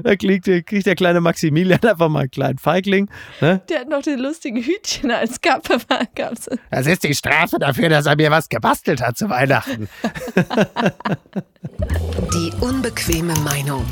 [0.04, 3.10] da kriegt, der- kriegt der kleine Maximilian einfach mal einen kleinen Feigling.
[3.40, 3.60] Ne?
[3.68, 5.78] Der hat noch den lustigen Hütchen als Kappe.
[6.14, 6.48] Gab's.
[6.70, 9.88] Das ist die Strafe dafür, dass er mir was gebastelt hat zu Weihnachten.
[12.34, 13.84] Die unbequeme Meinung.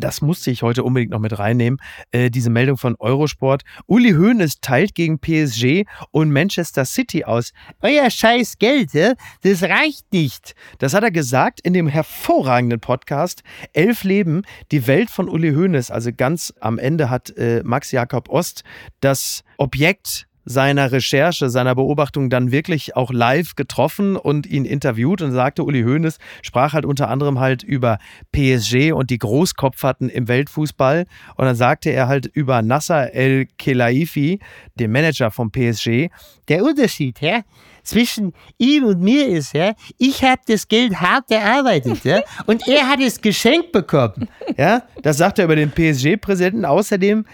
[0.00, 1.78] Das musste ich heute unbedingt noch mit reinnehmen.
[2.10, 3.62] Äh, diese Meldung von Eurosport.
[3.86, 7.52] Uli Hoeneß teilt gegen PSG und Manchester City aus.
[7.82, 10.54] Euer scheiß Geld, das reicht nicht.
[10.78, 15.90] Das hat er gesagt in dem hervorragenden Podcast Elf Leben, die Welt von Uli Hoeneß.
[15.90, 18.64] Also ganz am Ende hat äh, Max Jakob Ost
[19.00, 25.32] das Objekt seiner Recherche, seiner Beobachtung dann wirklich auch live getroffen und ihn interviewt und
[25.32, 27.98] sagte, Uli Hoeneß sprach halt unter anderem halt über
[28.32, 31.04] PSG und die Großkopferten im Weltfußball
[31.36, 34.40] und dann sagte er halt über Nasser El Khelaifi,
[34.74, 36.08] dem Manager vom PSG,
[36.48, 37.42] der Unterschied, ja,
[37.82, 42.88] zwischen ihm und mir ist, ja, ich habe das Geld hart erarbeitet, ja, und er
[42.88, 44.28] hat es geschenkt bekommen.
[44.56, 46.64] Ja, das sagt er über den PSG-Präsidenten.
[46.64, 47.24] Außerdem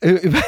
[0.00, 0.38] äh, über,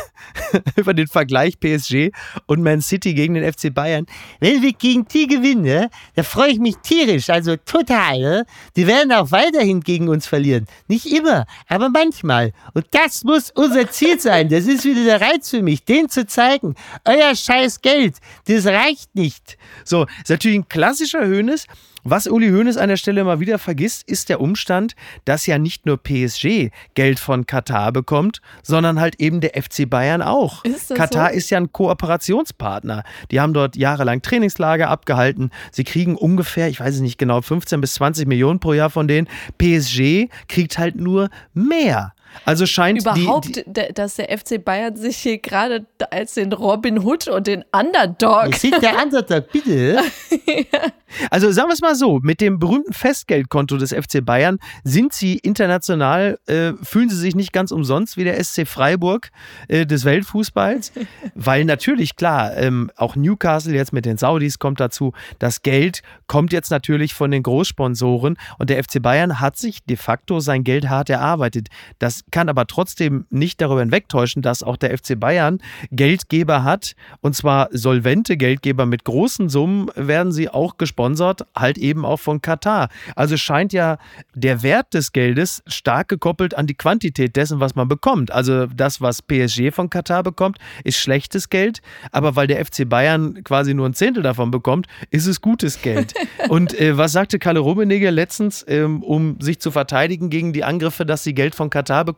[0.76, 2.10] über den Vergleich PSG
[2.46, 4.06] und Man City gegen den FC Bayern.
[4.40, 8.20] Wenn wir gegen die gewinnen, ja, da freue ich mich tierisch, also total.
[8.20, 8.42] Ja.
[8.76, 10.66] Die werden auch weiterhin gegen uns verlieren.
[10.88, 12.52] Nicht immer, aber manchmal.
[12.74, 14.48] Und das muss unser Ziel sein.
[14.48, 16.74] Das ist wieder der Reiz für mich, den zu zeigen.
[17.04, 19.56] Euer scheiß Geld, das reicht nicht.
[19.84, 21.66] So, ist natürlich ein klassischer Hönes.
[22.04, 25.86] Was Uli Hoeneß an der Stelle mal wieder vergisst, ist der Umstand, dass ja nicht
[25.86, 30.64] nur PSG Geld von Katar bekommt, sondern halt eben der FC Bayern auch.
[30.64, 31.36] Ist Katar so?
[31.36, 33.04] ist ja ein Kooperationspartner.
[33.30, 35.50] Die haben dort jahrelang Trainingslager abgehalten.
[35.70, 39.08] Sie kriegen ungefähr, ich weiß es nicht genau, 15 bis 20 Millionen pro Jahr von
[39.08, 39.28] denen.
[39.58, 42.12] PSG kriegt halt nur mehr.
[42.44, 46.98] Also scheint Überhaupt, die, die dass der FC Bayern sich hier gerade als den Robin
[47.04, 48.54] Hood und den Underdog.
[48.54, 50.00] sind der Underdog, bitte.
[51.30, 55.36] Also sagen wir es mal so, mit dem berühmten Festgeldkonto des FC Bayern sind sie
[55.36, 59.30] international, äh, fühlen sie sich nicht ganz umsonst wie der SC Freiburg
[59.68, 60.92] äh, des Weltfußballs,
[61.34, 66.52] weil natürlich, klar, ähm, auch Newcastle jetzt mit den Saudis kommt dazu, das Geld kommt
[66.52, 70.88] jetzt natürlich von den Großsponsoren und der FC Bayern hat sich de facto sein Geld
[70.88, 71.68] hart erarbeitet.
[71.98, 75.58] Das Das kann aber trotzdem nicht darüber hinwegtäuschen, dass auch der FC Bayern
[75.90, 76.94] Geldgeber hat.
[77.20, 82.40] Und zwar solvente Geldgeber mit großen Summen werden sie auch gesponsert, halt eben auch von
[82.40, 82.88] Katar.
[83.16, 83.98] Also scheint ja
[84.34, 88.30] der Wert des Geldes stark gekoppelt an die Quantität dessen, was man bekommt.
[88.30, 91.82] Also das, was PSG von Katar bekommt, ist schlechtes Geld.
[92.10, 96.14] Aber weil der FC Bayern quasi nur ein Zehntel davon bekommt, ist es gutes Geld.
[96.48, 101.04] Und äh, was sagte Kalle Rummenigge letztens, ähm, um sich zu verteidigen gegen die Angriffe,
[101.04, 102.11] dass sie Geld von Katar bekommen?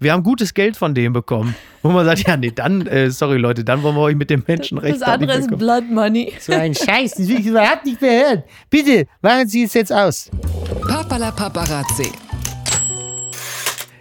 [0.00, 1.54] Wir haben gutes Geld von dem bekommen.
[1.82, 4.42] Wo man sagt, ja, nee, dann, äh, sorry Leute, dann wollen wir euch mit dem
[4.46, 5.00] Menschenrecht.
[5.00, 6.32] Das andere ist Blood Money.
[6.40, 8.42] So ein Scheiß, das will ich überhaupt nicht mehr hören.
[8.68, 10.30] Bitte, machen Sie es jetzt aus.
[10.86, 12.10] Papala Paparazzi.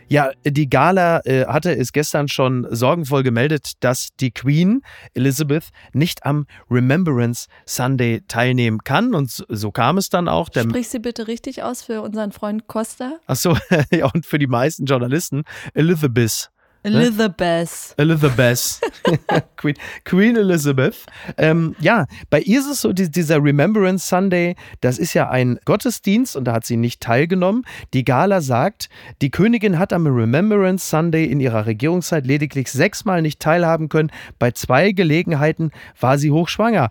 [0.10, 4.82] Ja, die Gala äh, hatte es gestern schon sorgenvoll gemeldet, dass die Queen
[5.13, 9.13] Elizabeth nicht am Remembrance Sunday teilnehmen kann.
[9.13, 10.48] Und so, kam es dann auch.
[10.56, 13.17] Sprich sie bitte richtig aus für unseren Freund Costa.
[13.28, 13.58] Ach so,
[13.91, 15.43] ja, und für die meisten Journalisten
[15.74, 16.50] Elizabeth.
[16.88, 17.93] Elizabeth.
[17.97, 18.82] Elizabeth.
[19.58, 21.06] Queen, Queen Elizabeth.
[21.38, 25.60] Ähm, ja, bei ihr ist es so, die, dieser Remembrance Sunday, das ist ja ein
[25.65, 27.63] Gottesdienst und da hat sie nicht teilgenommen.
[27.93, 28.89] Die Gala sagt,
[29.21, 34.12] die Königin hat am Remembrance Sunday in ihrer Regierungszeit lediglich sechsmal nicht teilhaben können.
[34.39, 36.89] Bei zwei Gelegenheiten war sie hochschwanger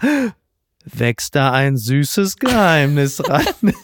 [0.87, 3.44] wächst da ein süßes Geheimnis ran.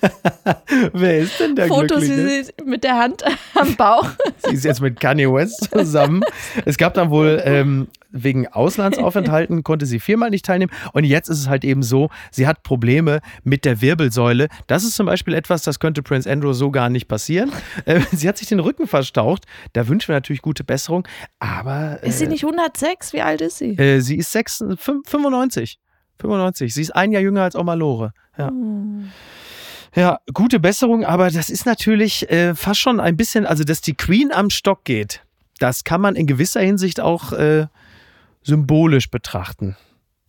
[0.93, 2.45] Wer ist denn der Fotos Glückliche?
[2.45, 4.09] sie mit der Hand am Bauch.
[4.49, 6.23] Sie ist jetzt mit Kanye West zusammen.
[6.65, 10.71] Es gab dann wohl ähm, wegen Auslandsaufenthalten konnte sie viermal nicht teilnehmen.
[10.93, 14.49] Und jetzt ist es halt eben so, sie hat Probleme mit der Wirbelsäule.
[14.67, 17.51] Das ist zum Beispiel etwas, das könnte Prince Andrew so gar nicht passieren.
[17.85, 19.45] Äh, sie hat sich den Rücken verstaucht.
[19.73, 21.09] Da wünschen wir natürlich gute Besserung.
[21.41, 23.13] Aber äh, Ist sie nicht 106?
[23.13, 23.77] Wie alt ist sie?
[23.79, 24.65] äh, sie ist 6,
[25.07, 25.79] 95.
[26.23, 26.73] 95.
[26.73, 28.13] Sie ist ein Jahr jünger als Oma Lore.
[28.39, 28.49] Ja.
[28.49, 29.11] Hm.
[29.95, 33.93] Ja, gute Besserung, aber das ist natürlich äh, fast schon ein bisschen, also dass die
[33.93, 35.21] Queen am Stock geht,
[35.59, 37.67] das kann man in gewisser Hinsicht auch äh,
[38.43, 39.77] symbolisch betrachten,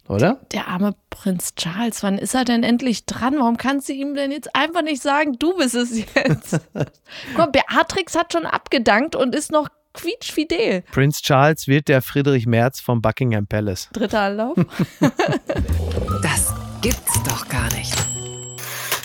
[0.10, 0.42] oder?
[0.52, 3.36] Der arme Prinz Charles, wann ist er denn endlich dran?
[3.40, 6.60] Warum kann sie ihm denn jetzt einfach nicht sagen, du bist es jetzt?
[7.36, 10.82] Komm, Beatrix hat schon abgedankt und ist noch quietschfidel.
[10.92, 13.90] Prinz Charles wird der Friedrich Merz vom Buckingham Palace.
[13.94, 14.58] Dritter Anlauf.
[16.22, 17.94] Das gibt's doch gar nicht.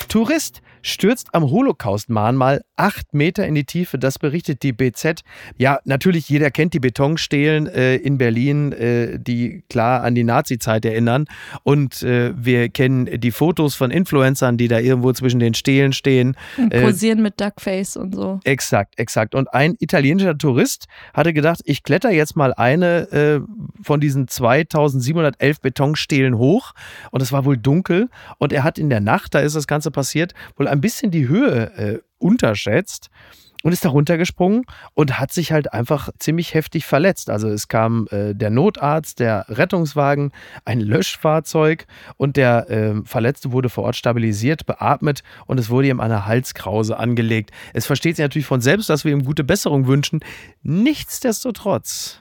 [0.09, 3.99] Tourist stürzt am Holocaust-Mahnmal acht Meter in die Tiefe.
[3.99, 5.23] Das berichtet die BZ.
[5.57, 10.85] Ja, natürlich, jeder kennt die Betonstelen äh, in Berlin, äh, die klar an die Nazi-Zeit
[10.85, 11.27] erinnern.
[11.65, 16.37] Und äh, wir kennen die Fotos von Influencern, die da irgendwo zwischen den Stelen stehen.
[16.57, 18.41] Und Äh, Posieren mit Duckface und so.
[18.45, 19.35] Exakt, exakt.
[19.35, 23.41] Und ein italienischer Tourist hatte gedacht, ich kletter jetzt mal eine äh,
[23.83, 26.73] von diesen 2711 Betonstelen hoch.
[27.11, 28.09] Und es war wohl dunkel.
[28.39, 31.29] Und er hat in der Nacht, da ist das Ganze passiert, wohl ein bisschen die
[31.29, 33.11] Höhe äh, unterschätzt.
[33.65, 34.63] Und ist da runtergesprungen
[34.95, 37.29] und hat sich halt einfach ziemlich heftig verletzt.
[37.29, 40.31] Also es kam äh, der Notarzt, der Rettungswagen,
[40.65, 41.87] ein Löschfahrzeug
[42.17, 46.99] und der äh, Verletzte wurde vor Ort stabilisiert, beatmet und es wurde ihm eine Halskrause
[46.99, 47.51] angelegt.
[47.75, 50.21] Es versteht sich natürlich von selbst, dass wir ihm gute Besserung wünschen.
[50.63, 52.21] Nichtsdestotrotz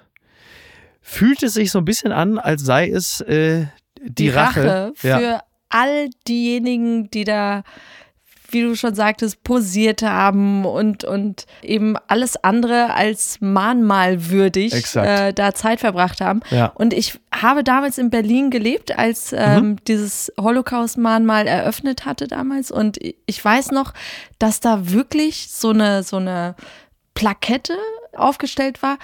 [1.01, 3.67] fühlt es sich so ein bisschen an, als sei es äh,
[4.03, 5.43] die, Rache, für Ja.
[5.69, 7.63] all diejenigen, die da,
[8.49, 15.53] wie du schon sagtest, posiert haben und, und eben alles andere als mahnmalwürdig äh, da
[15.53, 16.41] Zeit verbracht haben.
[16.49, 16.67] Ja.
[16.75, 19.75] Und ich habe damals in Berlin gelebt, als ähm, Mhm.
[19.87, 22.71] dieses Holocaust-Mahnmal eröffnet hatte damals.
[22.71, 23.93] Und ich weiß noch,
[24.39, 26.55] dass da wirklich so eine, so eine
[27.13, 27.77] Plakette
[28.15, 28.97] aufgestellt war,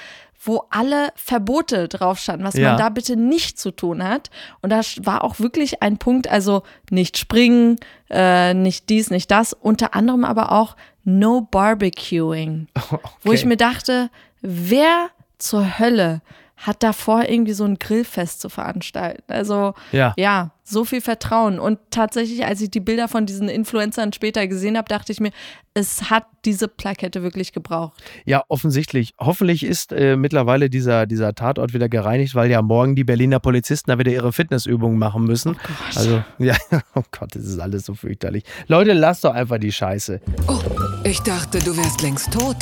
[0.46, 2.70] wo alle Verbote drauf standen, was Ja.
[2.70, 4.30] man da bitte nicht zu tun hat.
[4.62, 7.78] Und da war auch wirklich ein Punkt, also nicht springen,
[8.10, 10.76] äh, nicht dies, nicht das, unter anderem aber auch
[11.06, 12.68] No Barbecuing.
[13.24, 14.10] Wo ich mir dachte,
[14.42, 16.22] wer zur Hölle
[16.64, 19.32] hat davor irgendwie so ein Grillfest zu veranstalten?
[19.32, 20.14] Also Ja.
[20.18, 21.60] ja, so viel Vertrauen.
[21.60, 25.32] Und tatsächlich, als ich die Bilder von diesen Influencern später gesehen habe, dachte ich mir,
[25.74, 28.02] es hat diese Plakette wirklich gebraucht.
[28.26, 29.14] Ja, offensichtlich.
[29.20, 33.92] Hoffentlich ist äh, mittlerweile dieser, dieser Tatort wieder gereinigt, weil ja morgen die Berliner Polizisten
[33.92, 35.58] da wieder ihre Fitnessübungen machen müssen.
[35.96, 36.56] Also, ja,
[36.96, 38.44] oh Gott, das ist alles so fürchterlich.
[38.68, 40.22] Leute, lasst doch einfach die Scheiße.
[40.48, 40.60] Oh,
[41.04, 42.58] ich dachte, du wärst längst tot.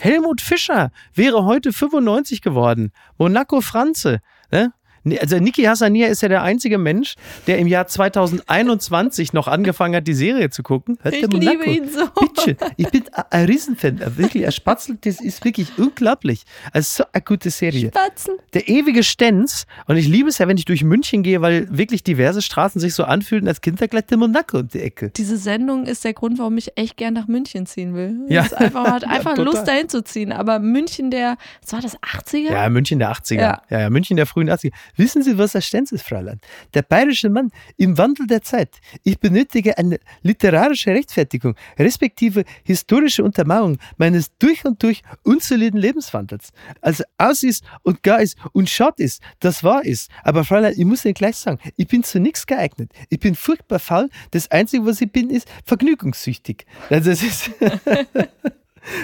[0.00, 2.92] Helmut Fischer wäre heute 95 geworden.
[3.18, 4.20] Monaco Franze.
[4.50, 4.72] Ne?
[5.20, 7.14] Also Niki Hassania ist ja der einzige Mensch,
[7.46, 10.98] der im Jahr 2021 noch angefangen hat, die Serie zu gucken.
[11.02, 12.06] Hört Ich liebe ihn so.
[12.20, 14.00] Bitte, ich bin ein- Riesenfan.
[14.16, 16.42] Wirklich, er spatzelt, das ist wirklich unglaublich.
[16.72, 17.88] Also so eine gute Serie.
[17.88, 18.34] Spatzen.
[18.54, 19.66] Der ewige Stenz.
[19.86, 22.94] Und ich liebe es ja, wenn ich durch München gehe, weil wirklich diverse Straßen sich
[22.94, 25.10] so anfühlen, als Kind da gleich der Monaco um die Ecke.
[25.16, 28.18] Diese Sendung ist der Grund, warum ich echt gern nach München ziehen will.
[28.28, 28.42] Ja.
[28.42, 29.44] Ist einfach, man hat einfach total.
[29.44, 30.32] Lust, dahin zu ziehen.
[30.32, 32.52] Aber München der, was war das, 80er?
[32.52, 33.34] Ja, München der 80er.
[33.34, 33.62] Ja.
[33.70, 33.80] Ja.
[33.80, 34.72] ja, München der frühen 80er.
[34.96, 36.40] Wissen Sie, was der Stenz ist, Fräulein?
[36.74, 38.76] Der bayerische Mann im Wandel der Zeit.
[39.04, 46.50] Ich benötige eine literarische Rechtfertigung, respektive historische Untermauerung meines durch und durch unsoliden Lebenswandels.
[46.80, 50.10] Also aus ist und gar ist und schaut ist, das wahr ist.
[50.22, 52.92] Aber Fräulein, ich muss Ihnen gleich sagen, ich bin zu nichts geeignet.
[53.08, 54.08] Ich bin furchtbar faul.
[54.30, 56.66] Das Einzige, was ich bin, ist vergnügungssüchtig.
[56.88, 57.50] Also es ist...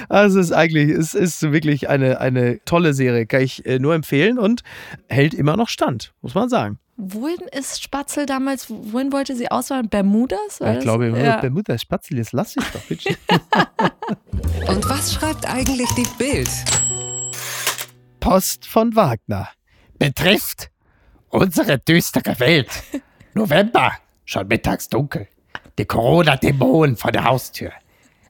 [0.09, 3.94] Also es ist eigentlich, es ist wirklich eine, eine tolle Serie, kann ich äh, nur
[3.94, 4.62] empfehlen und
[5.09, 6.79] hält immer noch Stand, muss man sagen.
[6.99, 9.90] Wohin ist Spatzel damals, wohin wollte sie auswandern?
[9.90, 10.61] Bermudas?
[10.61, 11.46] War ich glaube, ja.
[11.51, 13.16] Mutter Spatzel, jetzt lass ich doch, bitte.
[14.68, 16.49] Und was schreibt eigentlich die Bild?
[18.20, 19.49] Post von Wagner.
[19.99, 20.70] Betrifft
[21.29, 22.68] unsere düstere Welt.
[23.35, 23.92] November,
[24.25, 25.29] schon mittags dunkel.
[25.79, 27.72] Die Corona-Dämonen vor der Haustür.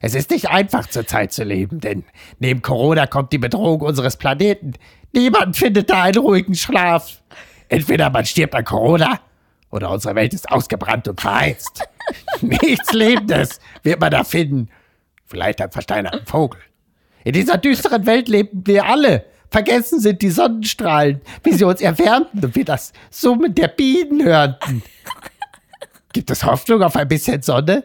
[0.01, 2.03] Es ist nicht einfach zurzeit zu leben, denn
[2.39, 4.73] neben Corona kommt die Bedrohung unseres Planeten.
[5.11, 7.21] Niemand findet da einen ruhigen Schlaf.
[7.69, 9.19] Entweder man stirbt an Corona
[9.71, 11.83] oder unsere Welt ist ausgebrannt und verheizt.
[12.41, 14.69] Nichts Lebendes wird man da finden.
[15.25, 16.61] Vielleicht ein versteinerten Vogel.
[17.23, 19.25] In dieser düsteren Welt leben wir alle.
[19.49, 24.83] Vergessen sind die Sonnenstrahlen, wie sie uns erwärmten und wir das Summen der Bienen hörten.
[26.13, 27.83] Gibt es Hoffnung auf ein bisschen Sonne?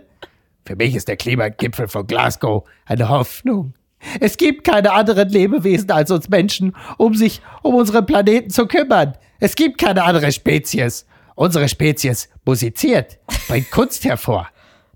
[0.64, 3.74] Für mich ist der Klimagipfel von Glasgow eine Hoffnung.
[4.20, 9.16] Es gibt keine anderen Lebewesen als uns Menschen, um sich um unseren Planeten zu kümmern.
[9.40, 11.06] Es gibt keine andere Spezies.
[11.34, 14.48] Unsere Spezies musiziert, bringt Kunst hervor.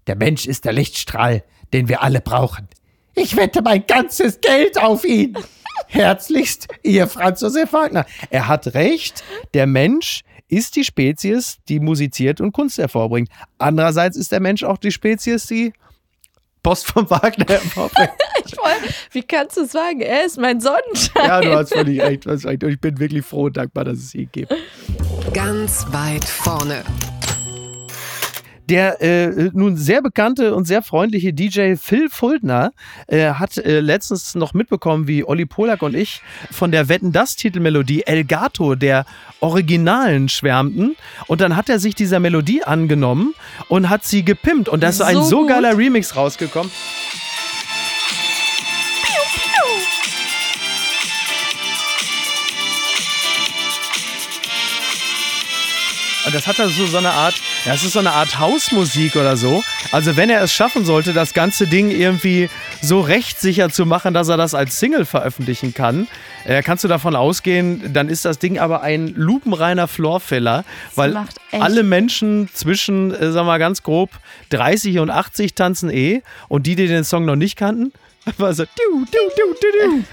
[0.06, 2.68] Der Mensch ist der Lichtstrahl, den wir alle brauchen.
[3.14, 5.36] Ich wette mein ganzes Geld auf ihn.
[5.88, 8.06] Herzlichst, Ihr Franz Josef Wagner.
[8.30, 9.24] Er hat recht,
[9.54, 13.28] der Mensch ist die Spezies, die musiziert und Kunst hervorbringt.
[13.58, 15.72] Andererseits ist der Mensch auch die Spezies, die
[16.62, 18.10] Post von Wagner hervorbringt.
[18.48, 20.00] Ich wollte- Wie kannst du sagen?
[20.02, 21.26] Er ist mein Sonnenschein.
[21.26, 22.26] ja, du hast völlig recht.
[22.26, 24.54] Und ich bin wirklich froh und dankbar, dass es ihn gibt.
[25.32, 26.84] Ganz weit vorne.
[28.68, 32.72] Der äh, nun sehr bekannte und sehr freundliche DJ Phil Fuldner
[33.06, 37.36] äh, hat äh, letztens noch mitbekommen, wie Olli Polak und ich von der Wetten das
[37.36, 39.06] Titelmelodie El Gato der
[39.40, 40.96] Originalen schwärmten
[41.28, 43.34] und dann hat er sich dieser Melodie angenommen
[43.68, 45.50] und hat sie gepimpt und da ist ein So so gut.
[45.50, 46.70] geiler Remix rausgekommen.
[56.36, 59.38] Das hat er so, so eine Art, ja, es ist so eine Art Hausmusik oder
[59.38, 59.64] so.
[59.90, 62.50] Also wenn er es schaffen sollte, das ganze Ding irgendwie
[62.82, 66.08] so rechtssicher zu machen, dass er das als Single veröffentlichen kann,
[66.44, 71.16] äh, kannst du davon ausgehen, dann ist das Ding aber ein lupenreiner Floorfiller, weil
[71.52, 74.10] alle Menschen zwischen, äh, sagen wir mal ganz grob,
[74.50, 77.94] 30 und 80 tanzen eh und die, die den Song noch nicht kannten,
[78.36, 80.04] war so, du, du, du, du, du.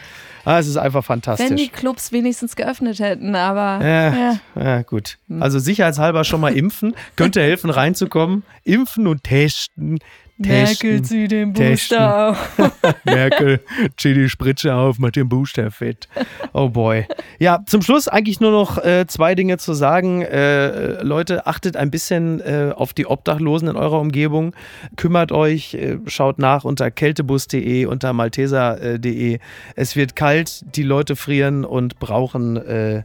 [0.45, 1.49] Ah, es ist einfach fantastisch.
[1.49, 4.39] Wenn die Clubs wenigstens geöffnet hätten, aber Ja, ja.
[4.56, 5.17] ja, gut.
[5.39, 6.95] Also sicherheitshalber schon mal impfen.
[7.15, 8.43] Könnte helfen, reinzukommen.
[8.63, 9.99] Impfen und testen.
[10.38, 11.04] Merkel Testen.
[11.04, 11.98] zieh den testen.
[11.98, 12.60] Booster auf.
[13.06, 13.60] Merkel,
[13.98, 16.08] zieh die Spritze auf, mach den Booster fit.
[16.54, 17.06] Oh boy.
[17.39, 20.24] Ja, zum Schluss eigentlich nur noch äh, zwei Dinge zu sagen.
[20.24, 24.56] Äh, Leute, achtet ein bisschen äh, auf die Obdachlosen in eurer Umgebung.
[24.96, 29.39] Kümmert euch, äh, schaut nach unter kältebus.de, unter malteser.de.
[29.76, 33.04] Es wird kalt, die Leute frieren und brauchen äh,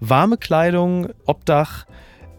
[0.00, 1.86] warme Kleidung, Obdach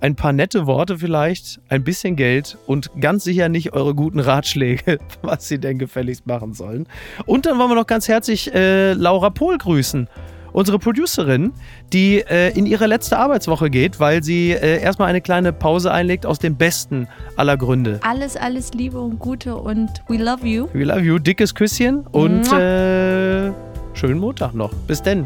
[0.02, 5.00] ein paar nette Worte vielleicht, ein bisschen Geld und ganz sicher nicht eure guten Ratschläge,
[5.22, 6.88] was sie denn gefälligst machen sollen.
[7.26, 10.08] Und dann wollen wir noch ganz herzlich äh, Laura Pohl grüßen.
[10.54, 11.52] Unsere Producerin,
[11.94, 16.26] die äh, in ihre letzte Arbeitswoche geht, weil sie äh, erstmal eine kleine Pause einlegt
[16.26, 18.00] aus dem besten aller Gründe.
[18.02, 20.68] Alles, alles Liebe und Gute und we love you.
[20.74, 23.52] We love you, dickes Küsschen und äh,
[23.94, 24.74] schönen Montag noch.
[24.88, 25.26] Bis denn.